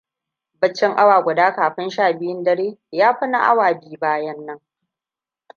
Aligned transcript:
Baccin 0.61 0.95
awa 0.97 1.21
guda 1.23 1.53
kafin 1.55 1.89
shabiyun 1.89 2.43
dare 2.43 2.77
ya 2.91 3.13
fi 3.13 3.27
na 3.27 3.39
awa 3.43 3.73
biyu 3.73 3.97
bayan 3.99 4.45
nan. 4.45 4.61